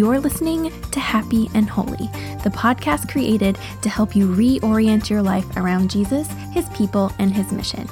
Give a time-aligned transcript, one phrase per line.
[0.00, 2.06] You're listening to Happy and Holy,
[2.42, 7.52] the podcast created to help you reorient your life around Jesus, his people, and his
[7.52, 7.86] mission.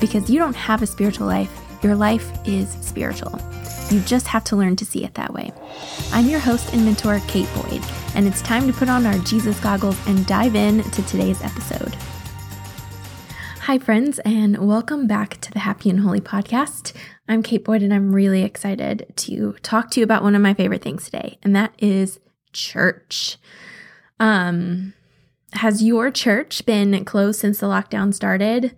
[0.00, 3.38] Because you don't have a spiritual life, your life is spiritual.
[3.90, 5.52] You just have to learn to see it that way.
[6.12, 7.84] I'm your host and mentor, Kate Boyd,
[8.14, 11.94] and it's time to put on our Jesus goggles and dive in to today's episode.
[13.64, 16.94] Hi, friends, and welcome back to the Happy and Holy podcast.
[17.28, 20.54] I'm Kate Boyd, and I'm really excited to talk to you about one of my
[20.54, 22.18] favorite things today, and that is
[22.54, 23.36] church.
[24.18, 24.94] Um,
[25.52, 28.74] has your church been closed since the lockdown started?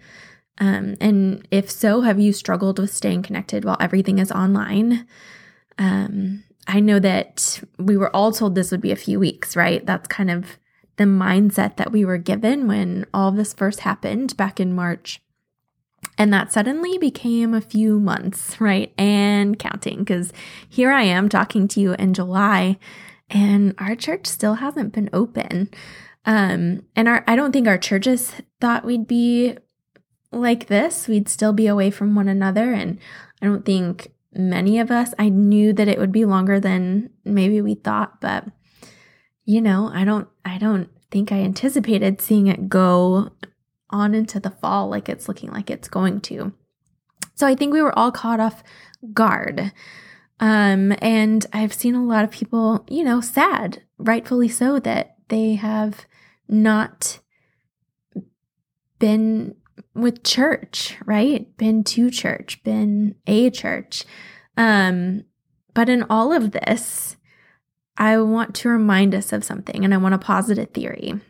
[0.59, 5.07] Um, and if so, have you struggled with staying connected while everything is online?
[5.79, 9.87] Um, I know that we were all told this would be a few weeks, right?
[9.87, 10.59] That's kind of
[11.03, 15.21] the mindset that we were given when all this first happened back in March.
[16.17, 18.93] And that suddenly became a few months, right?
[18.97, 20.33] And counting, because
[20.69, 22.79] here I am talking to you in July,
[23.29, 25.71] and our church still hasn't been open.
[26.25, 29.57] Um, and our I don't think our churches thought we'd be
[30.31, 31.09] like this.
[31.09, 32.73] We'd still be away from one another.
[32.73, 32.99] And
[33.41, 37.61] I don't think many of us, I knew that it would be longer than maybe
[37.61, 38.47] we thought, but
[39.45, 43.31] you know, I don't I don't think I anticipated seeing it go
[43.91, 46.53] on into the fall like it's looking like it's going to.
[47.35, 48.63] So I think we were all caught off
[49.13, 49.73] guard.
[50.41, 55.55] Um, and I've seen a lot of people, you know, sad, rightfully so, that they
[55.55, 56.07] have
[56.49, 57.21] not
[58.99, 59.55] been
[59.95, 61.55] with church, right?
[61.57, 64.05] Been to church, been a church.
[64.57, 65.25] Um,
[65.75, 67.17] but in all of this,
[68.03, 71.21] I want to remind us of something and I want to posit a theory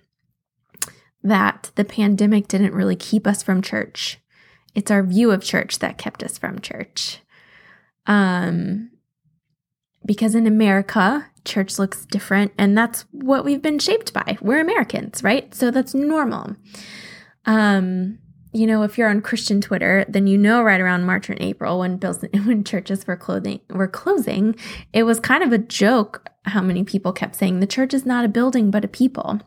[1.23, 4.19] that the pandemic didn't really keep us from church.
[4.75, 7.19] It's our view of church that kept us from church.
[8.07, 8.91] Um,
[10.07, 14.39] because in America, church looks different, and that's what we've been shaped by.
[14.41, 15.55] We're Americans, right?
[15.55, 16.57] So that's normal.
[17.45, 18.19] Um,
[18.53, 21.79] you know, if you're on Christian Twitter, then you know right around March and April
[21.79, 24.55] when bills when churches were clothing were closing,
[24.93, 28.25] it was kind of a joke how many people kept saying the church is not
[28.25, 29.41] a building but a people.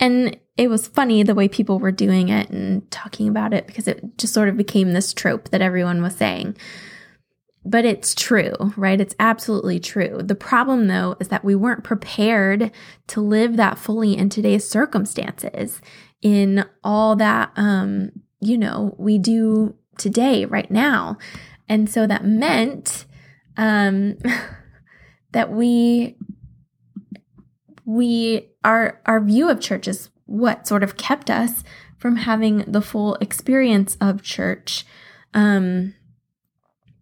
[0.00, 3.88] And it was funny the way people were doing it and talking about it because
[3.88, 6.56] it just sort of became this trope that everyone was saying.
[7.64, 9.00] But it's true, right?
[9.00, 10.20] It's absolutely true.
[10.22, 12.70] The problem, though, is that we weren't prepared
[13.08, 15.80] to live that fully in today's circumstances
[16.22, 21.18] in all that, um, you know, we do today, right now.
[21.68, 23.04] And so that meant
[23.56, 24.16] um,
[25.32, 26.16] that we,
[27.84, 31.64] we, our, our view of church is what sort of kept us
[31.96, 34.84] from having the full experience of church.
[35.34, 35.94] Um,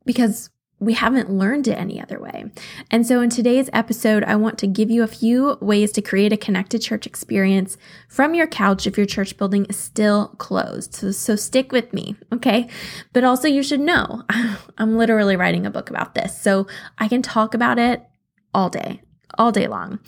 [0.04, 2.50] because we haven't learned it any other way.
[2.90, 6.32] And so in today's episode, I want to give you a few ways to create
[6.34, 7.78] a connected church experience
[8.08, 10.94] from your couch if your church building is still closed.
[10.94, 12.68] So, so stick with me, okay?
[13.14, 14.22] But also you should know,
[14.78, 16.38] I'm literally writing a book about this.
[16.40, 16.66] So
[16.98, 18.04] I can talk about it
[18.52, 19.00] all day,
[19.38, 19.98] all day long.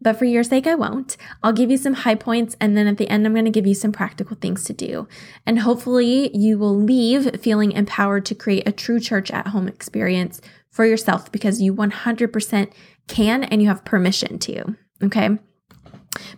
[0.00, 1.16] But for your sake, I won't.
[1.42, 3.66] I'll give you some high points, and then at the end, I'm going to give
[3.66, 5.08] you some practical things to do.
[5.44, 10.40] And hopefully, you will leave feeling empowered to create a true church at home experience
[10.70, 12.72] for yourself because you 100%
[13.08, 14.76] can and you have permission to.
[15.02, 15.38] Okay.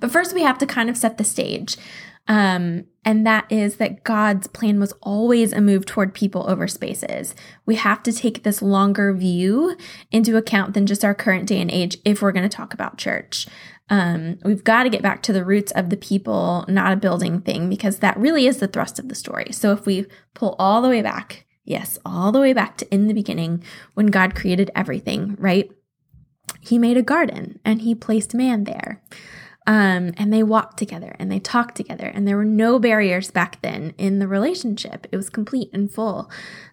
[0.00, 1.76] But first, we have to kind of set the stage.
[2.30, 7.34] Um, and that is that God's plan was always a move toward people over spaces.
[7.66, 9.76] We have to take this longer view
[10.12, 12.98] into account than just our current day and age if we're going to talk about
[12.98, 13.48] church.
[13.88, 17.40] Um, we've got to get back to the roots of the people, not a building
[17.40, 19.48] thing, because that really is the thrust of the story.
[19.50, 23.08] So if we pull all the way back, yes, all the way back to in
[23.08, 23.64] the beginning
[23.94, 25.68] when God created everything, right?
[26.60, 29.02] He made a garden and he placed man there.
[29.70, 33.62] Um, and they walked together and they talked together, and there were no barriers back
[33.62, 35.06] then in the relationship.
[35.12, 36.28] It was complete and full.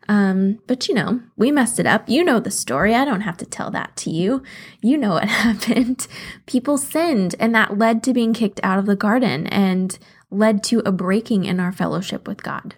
[0.09, 2.09] Um, but you know, we messed it up.
[2.09, 2.95] You know the story.
[2.95, 4.41] I don't have to tell that to you.
[4.81, 6.07] You know what happened.
[6.47, 9.99] People sinned, and that led to being kicked out of the garden and
[10.31, 12.77] led to a breaking in our fellowship with God.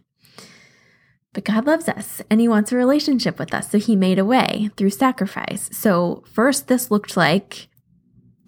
[1.31, 3.71] But God loves us and He wants a relationship with us.
[3.71, 5.69] So He made a way through sacrifice.
[5.71, 7.69] So, first, this looked like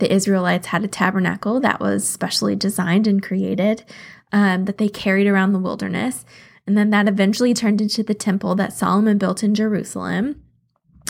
[0.02, 3.86] the Israelites had a tabernacle that was specially designed and created
[4.34, 6.26] um, that they carried around the wilderness.
[6.68, 10.42] And then that eventually turned into the temple that Solomon built in Jerusalem.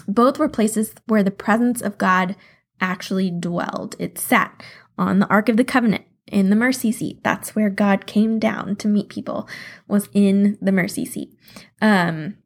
[0.07, 2.35] Both were places where the presence of God
[2.81, 3.95] actually dwelled.
[3.97, 4.61] It sat
[4.97, 7.23] on the Ark of the Covenant in the mercy seat.
[7.23, 9.47] That's where God came down to meet people,
[9.87, 11.33] was in the mercy seat.
[11.81, 12.37] Um,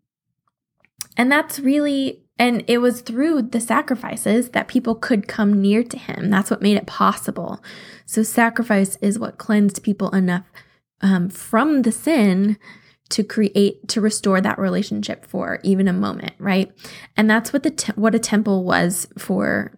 [1.18, 5.98] and that's really And it was through the sacrifices that people could come near to
[5.98, 6.30] him.
[6.30, 7.64] That's what made it possible.
[8.06, 10.44] So, sacrifice is what cleansed people enough
[11.02, 12.58] um, from the sin
[13.10, 16.72] to create to restore that relationship for even a moment right
[17.16, 19.78] and that's what the te- what a temple was for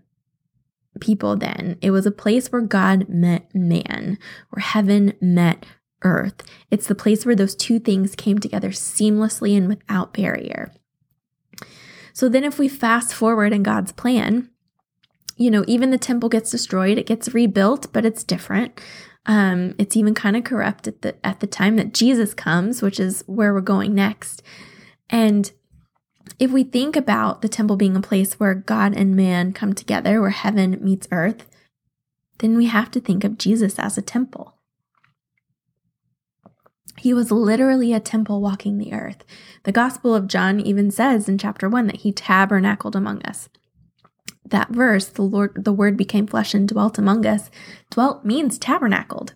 [1.01, 4.18] people then it was a place where god met man
[4.50, 5.65] where heaven met
[6.03, 10.71] earth it's the place where those two things came together seamlessly and without barrier
[12.17, 14.49] so then if we fast forward in god's plan
[15.35, 18.79] you know even the temple gets destroyed it gets rebuilt but it's different
[19.27, 22.99] um, it's even kind of corrupt at the at the time that Jesus comes, which
[22.99, 24.41] is where we're going next.
[25.09, 25.51] And
[26.39, 30.21] if we think about the temple being a place where God and man come together,
[30.21, 31.45] where heaven meets earth,
[32.39, 34.56] then we have to think of Jesus as a temple.
[37.07, 39.24] He was literally a temple walking the earth.
[39.63, 43.48] The Gospel of John even says in chapter 1 that he tabernacled among us
[44.44, 47.50] that verse, the Lord, the word became flesh and dwelt among us.
[47.92, 49.36] Dwelt means tabernacled.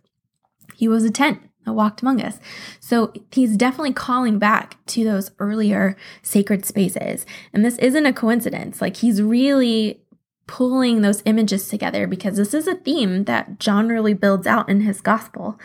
[0.75, 2.41] He was a tent that walked among us.
[2.81, 7.25] So he's definitely calling back to those earlier sacred spaces.
[7.53, 8.81] And this isn't a coincidence.
[8.81, 10.01] Like he's really
[10.45, 14.81] pulling those images together because this is a theme that John really builds out in
[14.81, 15.57] his gospel.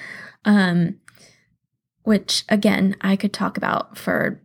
[0.45, 1.01] Um,
[2.07, 4.41] which again, I could talk about for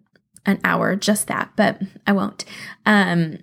[0.45, 2.43] an hour, just that, but I won't.
[2.85, 3.37] Um,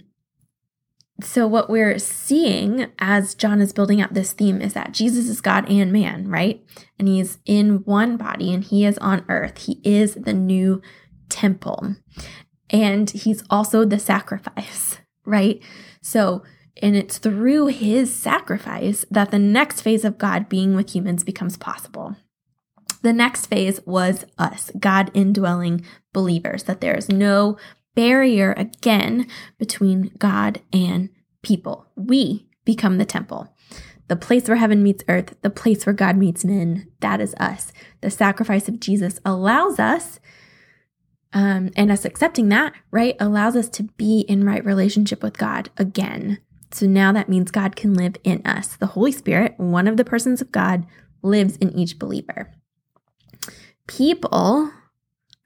[1.20, 5.41] so, what we're seeing as John is building out this theme is that Jesus is
[5.41, 6.65] God and man, right?
[6.99, 9.59] And he's in one body and he is on earth.
[9.59, 10.81] He is the new
[11.29, 11.97] temple.
[12.71, 15.61] And he's also the sacrifice, right?
[16.03, 16.43] So,
[16.81, 21.56] and it's through his sacrifice that the next phase of God being with humans becomes
[21.56, 22.17] possible.
[23.03, 27.56] The next phase was us, God indwelling believers, that there is no
[27.95, 29.27] barrier again
[29.59, 31.11] between God and
[31.43, 31.87] people.
[31.97, 33.55] We become the temple.
[34.09, 37.73] The place where heaven meets earth, the place where God meets men, that is us.
[38.00, 40.19] The sacrifice of Jesus allows us,
[41.33, 45.71] um, and us accepting that, right, allows us to be in right relationship with God
[45.77, 46.39] again.
[46.71, 48.77] So now that means God can live in us.
[48.77, 50.87] The Holy Spirit, one of the persons of God,
[51.23, 52.55] lives in each believer.
[53.88, 54.70] People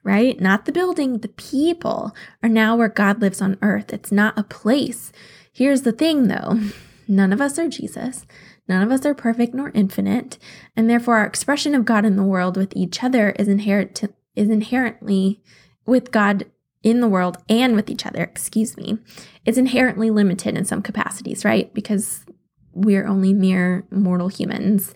[0.05, 0.41] right?
[0.41, 3.93] Not the building, the people are now where God lives on earth.
[3.93, 5.13] It's not a place.
[5.53, 6.61] Here's the thing though
[7.09, 8.27] none of us are Jesus.
[8.69, 10.39] None of us are perfect nor infinite,
[10.77, 14.03] and therefore our expression of God in the world with each other is inherent
[14.35, 15.43] is inherently
[15.85, 16.47] with God
[16.83, 18.99] in the world and with each other, excuse me,
[19.45, 21.73] is inherently limited in some capacities, right?
[21.75, 22.25] Because
[22.73, 24.95] we're only mere mortal humans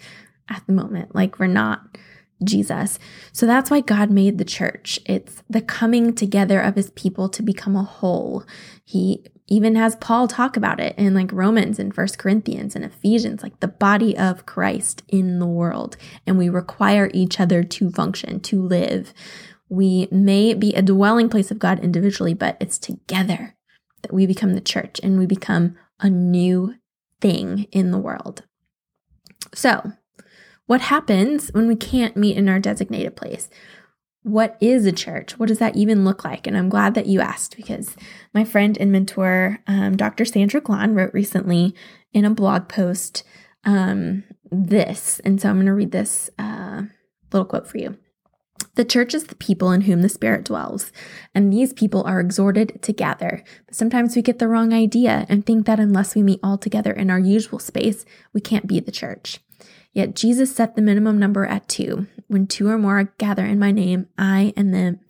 [0.49, 1.15] at the moment.
[1.15, 1.99] Like we're not
[2.45, 2.99] Jesus.
[3.33, 4.99] So that's why God made the church.
[5.07, 8.45] It's the coming together of his people to become a whole.
[8.85, 13.43] He even has Paul talk about it in like Romans and First Corinthians and Ephesians,
[13.43, 15.97] like the body of Christ in the world.
[16.27, 19.15] And we require each other to function, to live.
[19.69, 23.57] We may be a dwelling place of God individually, but it's together
[24.03, 26.75] that we become the church and we become a new
[27.21, 28.43] thing in the world.
[29.55, 29.93] So,
[30.67, 33.49] what happens when we can't meet in our designated place?
[34.23, 35.39] What is a church?
[35.39, 36.47] What does that even look like?
[36.47, 37.97] And I'm glad that you asked because
[38.35, 40.25] my friend and mentor, um, Dr.
[40.25, 41.75] Sandra Glahn, wrote recently
[42.13, 43.23] in a blog post
[43.65, 45.21] um, this.
[45.21, 46.83] And so I'm going to read this uh,
[47.33, 47.97] little quote for you.
[48.75, 50.93] The church is the people in whom the Spirit dwells,
[51.35, 53.43] and these people are exhorted to gather.
[53.67, 56.93] But sometimes we get the wrong idea and think that unless we meet all together
[56.93, 59.41] in our usual space, we can't be the church.
[59.97, 62.07] Yet Jesus set the minimum number at two.
[62.29, 65.01] When two or more gather in my name, I and them,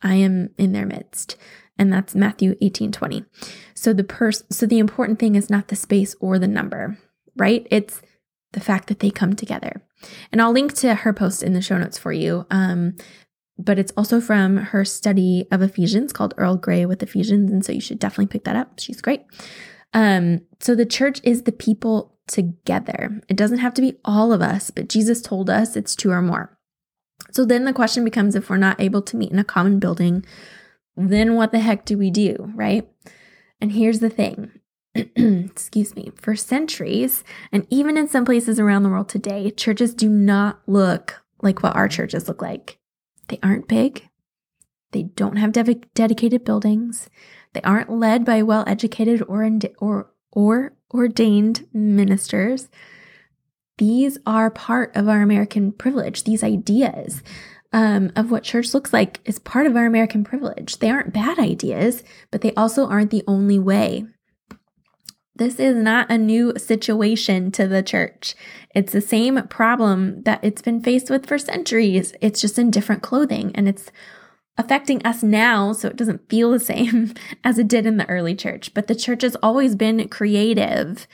[0.00, 1.36] I am in their midst.
[1.76, 3.26] And that's Matthew 18 20.
[3.74, 6.96] So the pers- so the important thing is not the space or the number,
[7.36, 7.66] right?
[7.70, 8.00] It's
[8.54, 9.82] the fact that they come together.
[10.32, 12.46] And I'll link to her post in the show notes for you.
[12.50, 12.96] Um,
[13.58, 17.50] but it's also from her study of Ephesians called Earl Grey with Ephesians.
[17.50, 18.80] And so you should definitely pick that up.
[18.80, 19.24] She's great.
[19.92, 23.20] Um, so the church is the people together.
[23.28, 26.22] It doesn't have to be all of us, but Jesus told us it's two or
[26.22, 26.56] more.
[27.32, 30.24] So then the question becomes if we're not able to meet in a common building,
[30.96, 32.88] then what the heck do we do, right?
[33.60, 34.52] And here's the thing
[34.94, 40.08] excuse me, for centuries, and even in some places around the world today, churches do
[40.08, 42.78] not look like what our churches look like.
[43.28, 44.08] They aren't big,
[44.92, 47.08] they don't have de- dedicated buildings,
[47.52, 52.68] they aren't led by well educated or, or, or ordained ministers.
[53.78, 57.22] These are part of our American privilege, these ideas.
[57.72, 60.78] um, of what church looks like is part of our American privilege.
[60.78, 64.06] They aren't bad ideas, but they also aren't the only way.
[65.36, 68.34] This is not a new situation to the church.
[68.74, 72.12] It's the same problem that it's been faced with for centuries.
[72.20, 73.92] It's just in different clothing and it's
[74.58, 78.34] affecting us now, so it doesn't feel the same as it did in the early
[78.34, 78.74] church.
[78.74, 81.06] But the church has always been creative.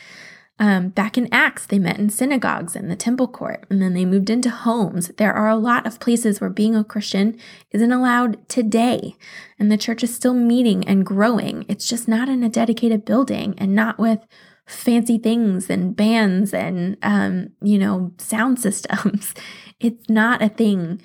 [0.57, 4.05] Um, back in Acts, they met in synagogues and the temple court, and then they
[4.05, 5.09] moved into homes.
[5.17, 7.37] There are a lot of places where being a Christian
[7.73, 9.17] isn't allowed today,
[9.59, 11.67] and the church is still meeting and growing.
[11.69, 14.21] It's just not in a dedicated building and not with
[14.65, 19.35] fancy things and bands and, um, you know, sound systems.
[19.81, 21.03] It's not a thing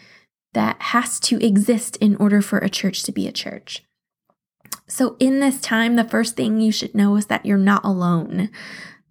[0.54, 3.84] that has to exist in order for a church to be a church.
[4.88, 8.50] So, in this time, the first thing you should know is that you're not alone.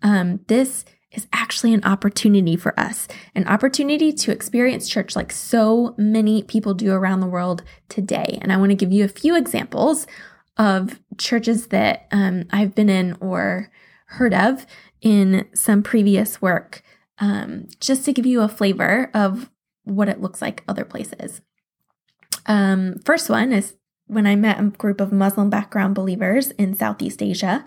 [0.02, 5.94] Um, this is actually an opportunity for us, an opportunity to experience church like so
[5.96, 8.38] many people do around the world today.
[8.42, 10.06] And I want to give you a few examples
[10.58, 13.70] of churches that um, I've been in or
[14.06, 14.66] heard of
[15.00, 16.82] in some previous work,
[17.18, 19.48] um, just to give you a flavor of
[19.88, 21.40] what it looks like other places.
[22.46, 23.74] Um, first one is
[24.06, 27.64] when I met a group of Muslim background believers in Southeast Asia.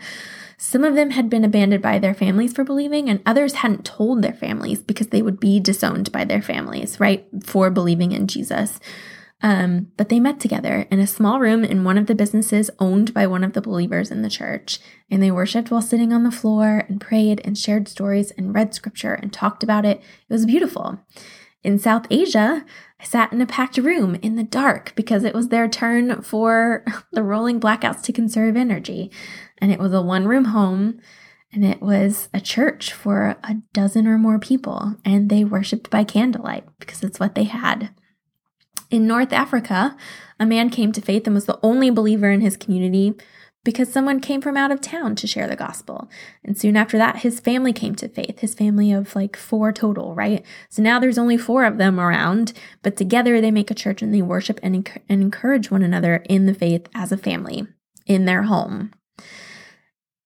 [0.58, 4.22] Some of them had been abandoned by their families for believing, and others hadn't told
[4.22, 8.80] their families because they would be disowned by their families, right, for believing in Jesus.
[9.44, 13.12] Um, but they met together in a small room in one of the businesses owned
[13.12, 16.32] by one of the believers in the church, and they worshiped while sitting on the
[16.32, 19.98] floor and prayed and shared stories and read scripture and talked about it.
[19.98, 21.00] It was beautiful.
[21.63, 22.65] In South Asia,
[23.00, 26.84] I sat in a packed room in the dark because it was their turn for
[27.12, 29.12] the rolling blackouts to conserve energy
[29.60, 31.00] and it was a one room home
[31.53, 36.03] and it was a church for a dozen or more people and they worshiped by
[36.03, 37.91] candlelight because it's what they had.
[38.89, 39.96] In North Africa,
[40.39, 43.13] a man came to faith and was the only believer in his community
[43.63, 46.10] because someone came from out of town to share the gospel.
[46.44, 50.15] And soon after that, his family came to faith, his family of like four total,
[50.15, 50.44] right?
[50.70, 54.13] So now there's only four of them around, but together they make a church and
[54.13, 57.68] they worship and, and encourage one another in the faith as a family
[58.08, 58.91] in their home.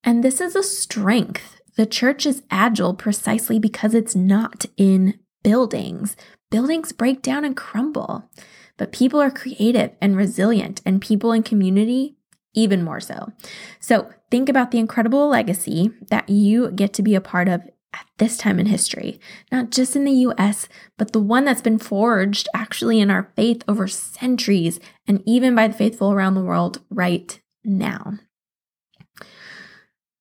[0.03, 1.59] And this is a strength.
[1.75, 6.15] The church is agile precisely because it's not in buildings.
[6.49, 8.29] Buildings break down and crumble,
[8.77, 12.15] but people are creative and resilient, and people in community
[12.55, 13.31] even more so.
[13.79, 17.61] So think about the incredible legacy that you get to be a part of
[17.93, 19.19] at this time in history,
[19.51, 23.63] not just in the US, but the one that's been forged actually in our faith
[23.67, 28.13] over centuries and even by the faithful around the world right now.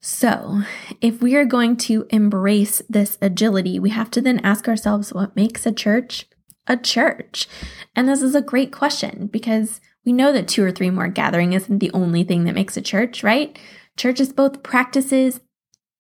[0.00, 0.61] So,
[1.00, 5.35] if we are going to embrace this agility, we have to then ask ourselves what
[5.35, 6.26] makes a church
[6.67, 7.49] a church?
[7.95, 11.52] And this is a great question because we know that two or three more gathering
[11.52, 13.58] isn't the only thing that makes a church, right?
[13.96, 15.40] Church is both practices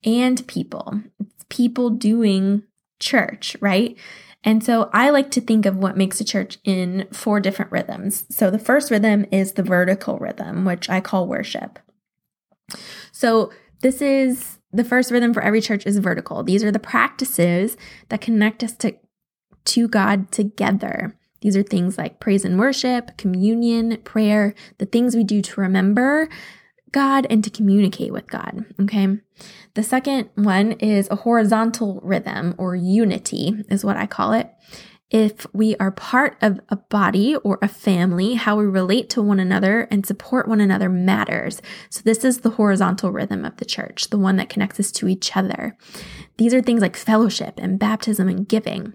[0.04, 1.00] and people.
[1.20, 2.64] It's people doing
[3.00, 3.96] church, right?
[4.42, 8.26] And so I like to think of what makes a church in four different rhythms.
[8.28, 11.78] So the first rhythm is the vertical rhythm, which I call worship.
[13.10, 16.42] So this is the first rhythm for every church is vertical.
[16.42, 17.76] These are the practices
[18.10, 18.94] that connect us to,
[19.64, 21.16] to God together.
[21.44, 26.28] These are things like praise and worship, communion, prayer, the things we do to remember
[26.90, 28.64] God and to communicate with God.
[28.80, 29.18] Okay.
[29.74, 34.50] The second one is a horizontal rhythm or unity, is what I call it
[35.10, 39.38] if we are part of a body or a family, how we relate to one
[39.38, 41.62] another and support one another matters.
[41.88, 45.06] So, this is the horizontal rhythm of the church, the one that connects us to
[45.06, 45.76] each other.
[46.38, 48.94] These are things like fellowship and baptism and giving.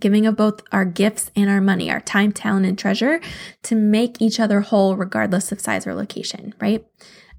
[0.00, 3.20] Giving of both our gifts and our money, our time, talent, and treasure
[3.64, 6.84] to make each other whole, regardless of size or location, right?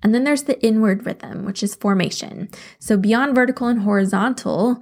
[0.04, 2.50] And then there's the inward rhythm, which is formation.
[2.80, 4.82] So beyond vertical and horizontal,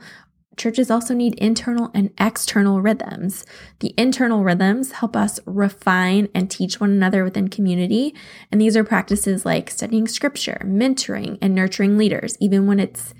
[0.57, 3.45] churches also need internal and external rhythms.
[3.79, 8.13] The internal rhythms help us refine and teach one another within community.
[8.51, 13.13] And these are practices like studying scripture, mentoring, and nurturing leaders, even when it's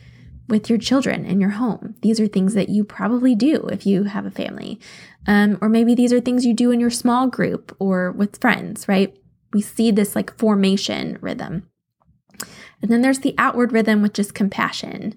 [0.50, 1.96] with your children in your home.
[2.01, 4.79] These are things that you probably do if you have a family.
[5.27, 8.88] Um, or maybe these are things you do in your small group or with friends,
[8.88, 9.15] right?
[9.53, 11.70] We see this like formation rhythm.
[12.82, 15.15] And then there's the outward rhythm, which is compassion.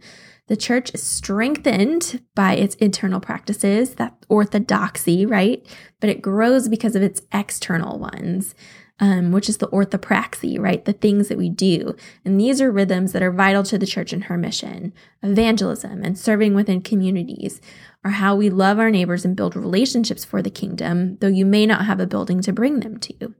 [0.48, 5.64] The church is strengthened by its internal practices, that orthodoxy, right?
[6.00, 8.54] But it grows because of its external ones.
[9.02, 10.84] Um, which is the orthopraxy, right?
[10.84, 11.96] The things that we do.
[12.24, 14.92] And these are rhythms that are vital to the church and her mission.
[15.24, 17.60] Evangelism and serving within communities
[18.04, 21.66] are how we love our neighbors and build relationships for the kingdom, though you may
[21.66, 23.34] not have a building to bring them to.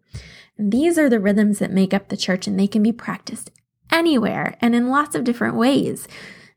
[0.59, 3.53] And these are the rhythms that make up the church, and they can be practiced
[3.93, 6.09] anywhere and in lots of different ways.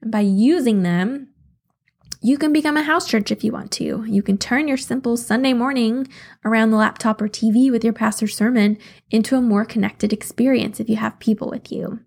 [0.01, 1.27] And by using them,
[2.25, 4.03] you can become a house church if you want to.
[4.07, 6.07] You can turn your simple Sunday morning
[6.43, 8.79] around the laptop or TV with your pastor's sermon
[9.11, 11.99] into a more connected experience if you have people with you.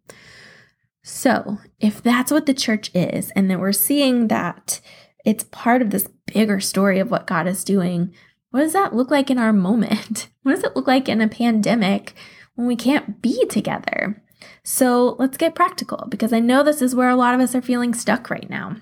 [1.04, 4.80] So, if that's what the church is, and that we're seeing that
[5.24, 8.12] it's part of this bigger story of what God is doing,
[8.50, 10.30] what does that look like in our moment?
[10.42, 12.14] What does it look like in a pandemic
[12.54, 14.20] when we can't be together?
[14.64, 17.62] So, let's get practical because I know this is where a lot of us are
[17.62, 18.78] feeling stuck right now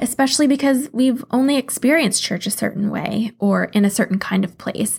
[0.00, 4.58] especially because we've only experienced church a certain way or in a certain kind of
[4.58, 4.98] place.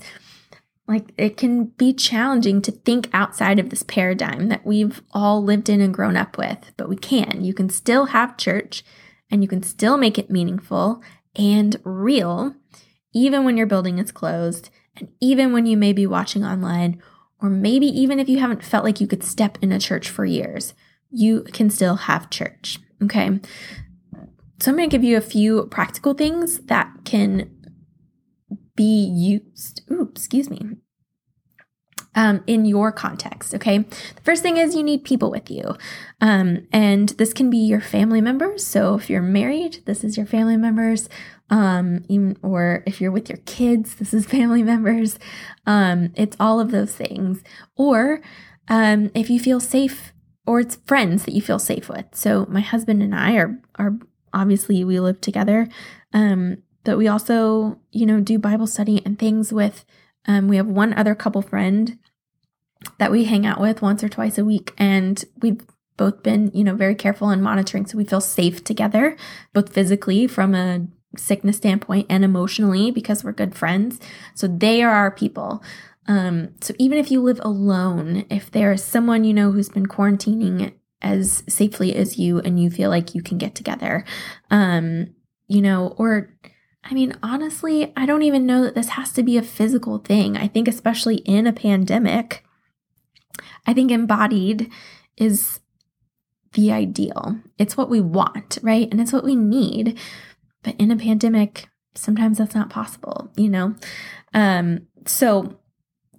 [0.87, 5.69] Like it can be challenging to think outside of this paradigm that we've all lived
[5.69, 7.43] in and grown up with, but we can.
[7.43, 8.83] You can still have church
[9.29, 11.03] and you can still make it meaningful
[11.35, 12.55] and real,
[13.13, 17.01] even when your building is closed and even when you may be watching online,
[17.41, 20.25] or maybe even if you haven't felt like you could step in a church for
[20.25, 20.73] years,
[21.09, 22.79] you can still have church.
[23.03, 23.39] Okay.
[24.59, 27.49] So I'm going to give you a few practical things that can
[28.75, 29.81] be used.
[29.91, 30.61] Ooh, excuse me.
[32.15, 33.53] Um, in your context.
[33.53, 33.79] Okay.
[33.79, 35.75] The first thing is you need people with you.
[36.19, 38.65] Um, and this can be your family members.
[38.65, 41.07] So if you're married, this is your family members.
[41.49, 45.19] Um, even, or if you're with your kids, this is family members.
[45.65, 47.43] Um, it's all of those things.
[47.75, 48.21] Or
[48.67, 50.11] um, if you feel safe,
[50.45, 52.05] or it's friends that you feel safe with.
[52.13, 53.99] So my husband and I are are
[54.33, 55.67] obviously we live together.
[56.13, 59.85] Um, but we also, you know, do Bible study and things with,
[60.25, 61.97] um, we have one other couple friend
[62.97, 64.73] that we hang out with once or twice a week.
[64.77, 65.61] And we've
[65.97, 67.85] both been, you know, very careful and monitoring.
[67.85, 69.17] So we feel safe together,
[69.53, 73.99] both physically from a sickness standpoint and emotionally because we're good friends.
[74.33, 75.63] So they are our people.
[76.07, 79.87] Um, so even if you live alone, if there is someone you know who's been
[79.87, 84.03] quarantining as safely as you and you feel like you can get together.
[84.51, 85.15] Um,
[85.47, 86.33] you know, or
[86.83, 90.37] I mean, honestly, I don't even know that this has to be a physical thing.
[90.37, 92.43] I think, especially in a pandemic,
[93.65, 94.71] I think embodied
[95.17, 95.59] is
[96.53, 97.39] the ideal.
[97.57, 98.87] It's what we want, right?
[98.89, 99.99] And it's what we need.
[100.63, 103.75] But in a pandemic, sometimes that's not possible, you know?
[104.33, 105.59] Um, so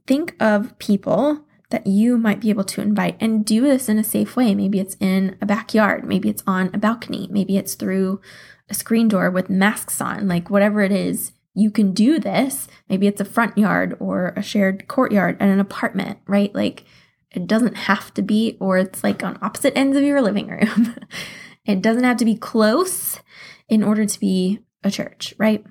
[0.06, 4.04] think of people that you might be able to invite and do this in a
[4.04, 4.54] safe way.
[4.54, 8.20] Maybe it's in a backyard, maybe it's on a balcony, maybe it's through
[8.68, 12.68] a screen door with masks on, like whatever it is, you can do this.
[12.88, 16.54] Maybe it's a front yard or a shared courtyard at an apartment, right?
[16.54, 16.84] Like
[17.30, 20.96] it doesn't have to be, or it's like on opposite ends of your living room.
[21.64, 23.20] it doesn't have to be close
[23.68, 25.64] in order to be a church, right?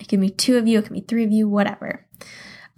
[0.00, 2.06] It can be two of you, it can be three of you, whatever.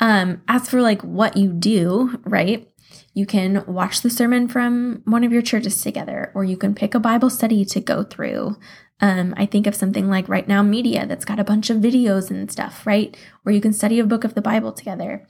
[0.02, 2.68] Um, as for like what you do, right?
[3.14, 6.96] You can watch the sermon from one of your churches together, or you can pick
[6.96, 8.56] a Bible study to go through.
[9.00, 12.30] Um, I think of something like Right Now Media that's got a bunch of videos
[12.30, 13.16] and stuff, right?
[13.46, 15.24] Or you can study a book of the Bible together.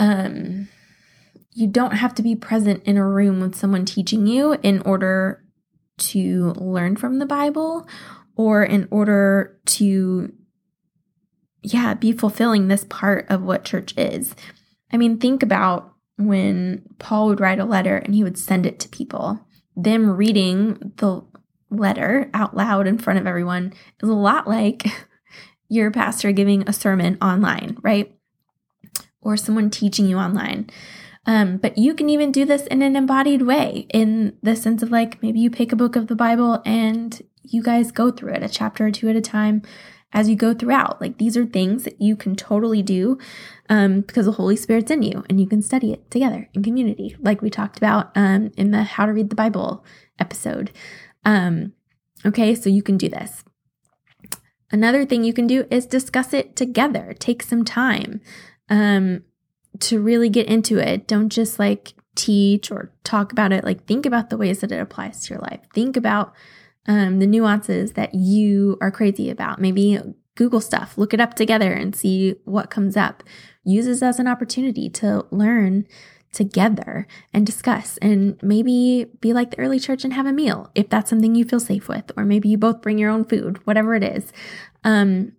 [0.00, 0.68] Um,
[1.52, 5.44] you don't have to be present in a room with someone teaching you in order
[5.98, 7.86] to learn from the Bible
[8.34, 10.32] or in order to
[11.62, 14.34] yeah, be fulfilling this part of what church is.
[14.92, 18.78] I mean, think about when Paul would write a letter and he would send it
[18.80, 19.40] to people.
[19.76, 21.22] Them reading the
[21.70, 24.84] letter out loud in front of everyone is a lot like
[25.68, 28.14] your pastor giving a sermon online, right?
[29.20, 30.68] Or someone teaching you online.
[31.26, 34.90] Um, but you can even do this in an embodied way, in the sense of
[34.90, 38.42] like maybe you pick a book of the Bible and you guys go through it
[38.42, 39.62] a chapter or two at a time
[40.12, 41.00] as you go throughout.
[41.00, 43.18] Like these are things that you can totally do
[43.68, 47.16] um, because the Holy Spirit's in you and you can study it together in community,
[47.20, 49.84] like we talked about um, in the How to Read the Bible
[50.18, 50.70] episode.
[51.24, 51.72] Um,
[52.24, 53.44] okay, so you can do this.
[54.72, 57.14] Another thing you can do is discuss it together.
[57.18, 58.20] Take some time
[58.68, 59.22] um,
[59.80, 61.08] to really get into it.
[61.08, 63.64] Don't just like teach or talk about it.
[63.64, 65.60] Like think about the ways that it applies to your life.
[65.74, 66.32] Think about
[66.86, 69.60] um, the nuances that you are crazy about.
[69.60, 69.98] Maybe
[70.36, 73.22] Google stuff, look it up together and see what comes up.
[73.64, 75.86] Use this as an opportunity to learn
[76.32, 80.88] together and discuss and maybe be like the early church and have a meal if
[80.88, 83.96] that's something you feel safe with or maybe you both bring your own food whatever
[83.96, 84.32] it is
[84.84, 85.32] um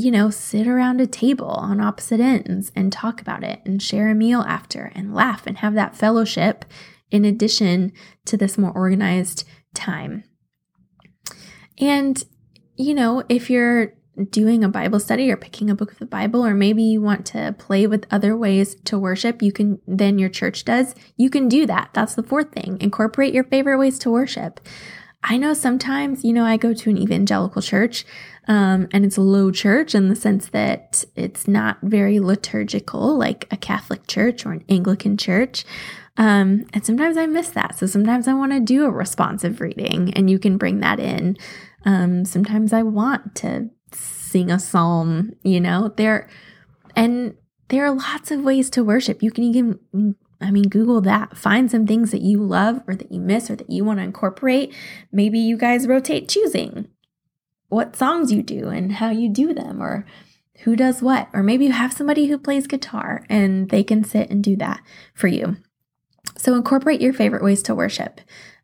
[0.00, 4.08] you know, sit around a table on opposite ends and talk about it and share
[4.08, 6.64] a meal after and laugh and have that fellowship
[7.10, 7.92] in addition
[8.24, 10.24] to this more organized time.
[11.80, 12.22] And,
[12.76, 13.94] you know, if you're
[14.30, 17.24] doing a Bible study or picking a book of the Bible, or maybe you want
[17.26, 21.48] to play with other ways to worship, you can, than your church does, you can
[21.48, 21.90] do that.
[21.94, 22.78] That's the fourth thing.
[22.80, 24.60] Incorporate your favorite ways to worship.
[25.22, 28.06] I know sometimes, you know, I go to an evangelical church,
[28.48, 33.46] um, and it's a low church in the sense that it's not very liturgical like
[33.50, 35.64] a Catholic church or an Anglican church.
[36.16, 37.78] Um, and sometimes I miss that.
[37.78, 41.36] So sometimes I want to do a responsive reading, and you can bring that in.
[41.84, 46.28] Um, sometimes I want to sing a psalm, you know, there,
[46.94, 47.34] and
[47.68, 49.22] there are lots of ways to worship.
[49.22, 53.10] You can even, I mean, Google that, find some things that you love or that
[53.10, 54.74] you miss or that you want to incorporate.
[55.12, 56.88] Maybe you guys rotate choosing
[57.68, 60.04] what songs you do and how you do them or
[60.64, 61.28] who does what.
[61.32, 64.82] Or maybe you have somebody who plays guitar and they can sit and do that
[65.14, 65.56] for you.
[66.36, 68.20] So incorporate your favorite ways to worship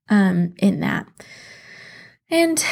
[0.08, 1.06] um, in that.
[2.30, 2.64] And,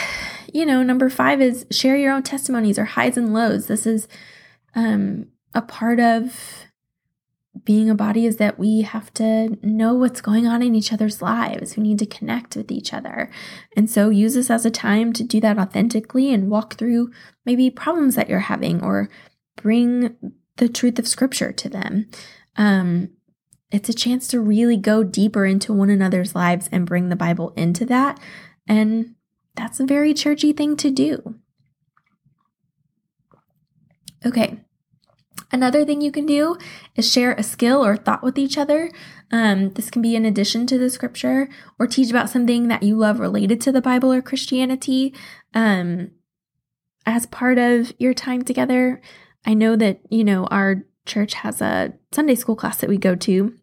[0.53, 3.67] you know, number five is share your own testimonies or highs and lows.
[3.67, 4.09] This is
[4.75, 6.67] um, a part of
[7.65, 11.23] being a body is that we have to know what's going on in each other's
[11.23, 11.77] lives.
[11.77, 13.31] We need to connect with each other.
[13.77, 17.13] And so use this as a time to do that authentically and walk through
[17.47, 19.09] maybe problems that you're having or
[19.57, 20.17] bring
[20.57, 22.09] the truth of scripture to them.
[22.57, 23.11] Um,
[23.71, 27.53] it's a chance to really go deeper into one another's lives and bring the Bible
[27.57, 28.19] into that.
[28.67, 29.15] And
[29.57, 31.37] that's a very churchy thing to do.
[34.27, 34.61] Okay.
[35.53, 36.57] Another thing you can do
[36.97, 38.91] is share a skill or thought with each other.
[39.31, 42.97] Um, this can be in addition to the scripture or teach about something that you
[42.97, 45.15] love related to the Bible or Christianity.
[45.53, 46.11] Um,
[47.07, 49.01] as part of your time together,
[49.45, 53.15] I know that, you know, our church has a Sunday school class that we go
[53.15, 53.55] to.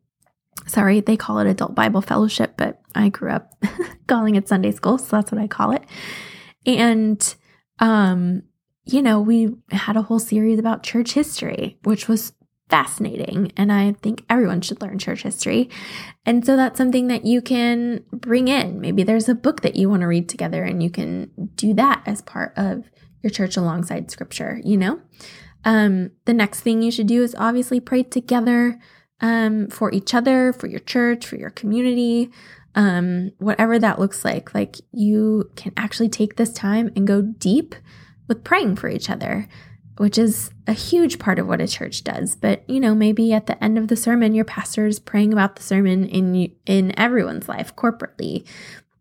[0.68, 3.54] Sorry, they call it Adult Bible Fellowship, but I grew up
[4.08, 5.84] calling it Sunday school, so that's what I call it.
[6.66, 7.36] And
[7.80, 8.44] um,
[8.86, 12.34] you know, we had a whole series about church history, which was
[12.70, 13.52] fascinating.
[13.58, 15.70] And I think everyone should learn church history.
[16.26, 18.80] And so that's something that you can bring in.
[18.80, 22.02] Maybe there's a book that you want to read together and you can do that
[22.06, 22.90] as part of
[23.22, 25.02] your church alongside scripture, you know?
[25.66, 28.80] Um, the next thing you should do is obviously pray together
[29.21, 32.29] um, for each other, for your church, for your community,
[32.75, 34.53] um, whatever that looks like.
[34.53, 37.75] Like you can actually take this time and go deep
[38.27, 39.47] with praying for each other,
[39.97, 42.36] which is a huge part of what a church does.
[42.36, 45.55] But, you know, maybe at the end of the sermon, your pastor is praying about
[45.55, 48.47] the sermon in in everyone's life corporately.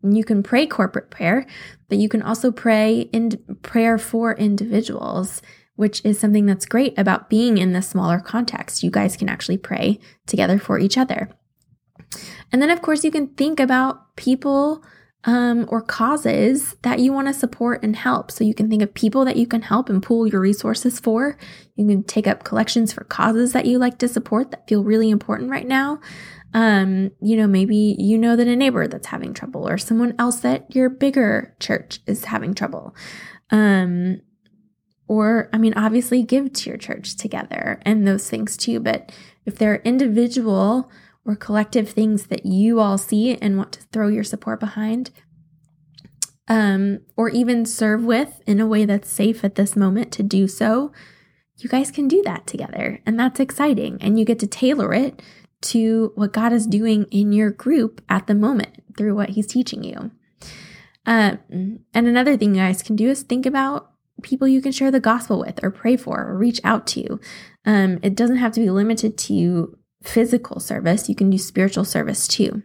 [0.03, 1.47] And you can pray corporate prayer,
[1.89, 5.43] but you can also pray in prayer for individuals
[5.81, 8.83] which is something that's great about being in this smaller context.
[8.83, 11.31] You guys can actually pray together for each other.
[12.53, 14.85] And then, of course, you can think about people
[15.25, 18.31] um, or causes that you want to support and help.
[18.31, 21.39] So you can think of people that you can help and pool your resources for.
[21.77, 25.09] You can take up collections for causes that you like to support that feel really
[25.09, 25.99] important right now.
[26.53, 30.41] Um, you know, maybe you know that a neighbor that's having trouble or someone else
[30.41, 32.95] that your bigger church is having trouble.
[33.51, 34.21] Um,
[35.11, 38.79] or, I mean, obviously give to your church together and those things too.
[38.79, 39.11] But
[39.45, 40.89] if there are individual
[41.25, 45.11] or collective things that you all see and want to throw your support behind,
[46.47, 50.47] um, or even serve with in a way that's safe at this moment to do
[50.47, 50.93] so,
[51.57, 53.03] you guys can do that together.
[53.05, 53.99] And that's exciting.
[54.01, 55.21] And you get to tailor it
[55.63, 59.83] to what God is doing in your group at the moment through what He's teaching
[59.83, 60.13] you.
[61.05, 63.90] Um, and another thing you guys can do is think about
[64.21, 67.21] people you can share the gospel with or pray for or reach out to.
[67.65, 71.09] Um, it doesn't have to be limited to physical service.
[71.09, 72.63] You can do spiritual service too.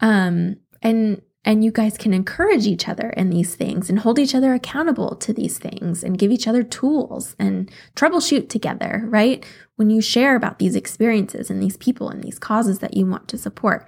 [0.00, 4.34] Um, and and you guys can encourage each other in these things and hold each
[4.34, 9.46] other accountable to these things and give each other tools and troubleshoot together, right?
[9.76, 13.28] When you share about these experiences and these people and these causes that you want
[13.28, 13.86] to support.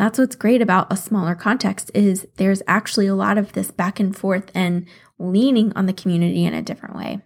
[0.00, 4.00] That's what's great about a smaller context is there's actually a lot of this back
[4.00, 4.86] and forth and
[5.18, 7.20] leaning on the community in a different way.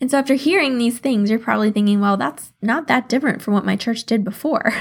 [0.00, 3.54] And so after hearing these things, you're probably thinking, well, that's not that different from
[3.54, 4.74] what my church did before.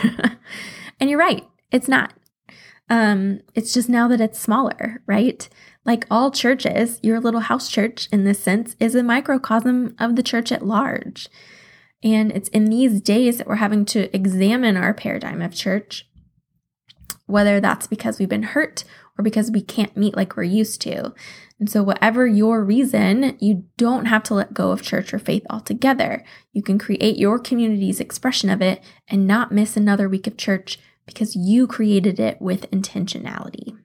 [0.99, 2.15] and you're right, it's not.
[2.89, 5.47] Um, it's just now that it's smaller, right?
[5.85, 10.23] Like all churches, your little house church in this sense is a microcosm of the
[10.23, 11.29] church at large.
[12.01, 16.07] And it's in these days that we're having to examine our paradigm of church,
[17.25, 18.83] whether that's because we've been hurt
[19.17, 21.13] or because we can't meet like we're used to.
[21.59, 25.43] And so, whatever your reason, you don't have to let go of church or faith
[25.49, 26.25] altogether.
[26.51, 30.79] You can create your community's expression of it and not miss another week of church
[31.05, 33.77] because you created it with intentionality.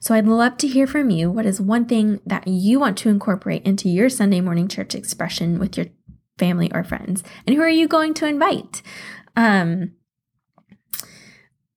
[0.00, 1.30] So, I'd love to hear from you.
[1.30, 5.58] What is one thing that you want to incorporate into your Sunday morning church expression
[5.58, 5.86] with your
[6.38, 7.22] family or friends?
[7.46, 8.82] And who are you going to invite?
[9.36, 9.92] Um,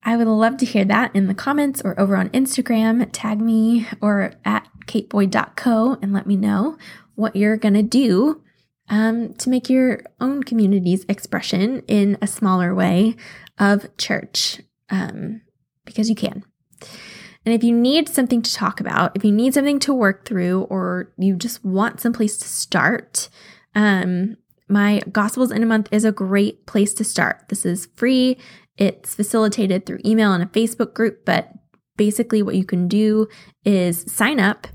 [0.08, 3.10] I would love to hear that in the comments or over on Instagram.
[3.12, 6.78] Tag me or at kateboyd.co and let me know
[7.16, 8.42] what you're going to do
[8.88, 13.18] um, to make your own community's expression in a smaller way
[13.60, 15.42] of church um,
[15.84, 16.46] because you can.
[17.46, 20.62] And if you need something to talk about, if you need something to work through,
[20.70, 23.28] or you just want some place to start,
[23.76, 24.38] um,
[24.70, 27.50] my Gospels in a Month is a great place to start.
[27.50, 28.38] This is free.
[28.78, 31.52] It's facilitated through email and a Facebook group, but
[31.98, 33.28] basically, what you can do
[33.66, 34.68] is sign up.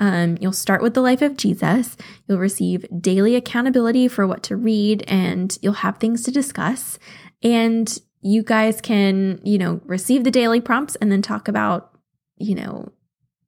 [0.00, 1.96] Um, you'll start with the life of Jesus.
[2.26, 6.98] You'll receive daily accountability for what to read, and you'll have things to discuss.
[7.42, 11.96] And you guys can, you know, receive the daily prompts and then talk about,
[12.36, 12.92] you know,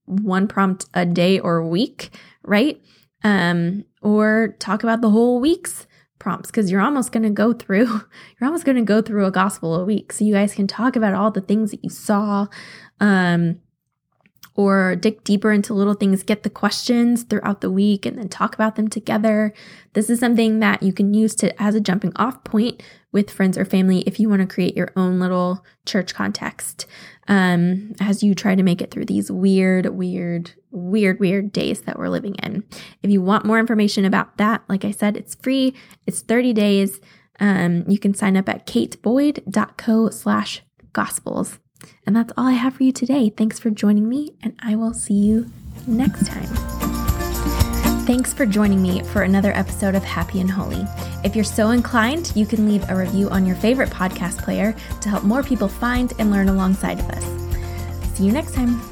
[0.06, 2.10] one prompt a day or week,
[2.42, 2.80] right?
[3.22, 5.86] Um, or talk about the whole week's
[6.20, 9.32] prompts because you're almost going to go through you're almost going to go through a
[9.32, 10.12] gospel a week.
[10.12, 12.46] So you guys can talk about all the things that you saw
[13.00, 13.60] um
[14.54, 18.54] or dig deeper into little things get the questions throughout the week and then talk
[18.54, 19.54] about them together.
[19.94, 23.56] This is something that you can use to as a jumping off point with friends
[23.56, 26.86] or family if you want to create your own little church context
[27.30, 31.96] um, as you try to make it through these weird, weird, weird, weird days that
[31.96, 32.64] we're living in.
[33.04, 35.72] If you want more information about that, like I said, it's free.
[36.06, 37.00] It's 30 days.
[37.38, 40.62] Um, you can sign up at kateboyd.co slash
[40.92, 41.60] gospels.
[42.04, 43.30] And that's all I have for you today.
[43.30, 45.50] Thanks for joining me, and I will see you
[45.86, 46.48] next time.
[48.06, 50.84] Thanks for joining me for another episode of Happy and Holy.
[51.22, 55.08] If you're so inclined, you can leave a review on your favorite podcast player to
[55.08, 58.16] help more people find and learn alongside of us.
[58.16, 58.89] See you next time.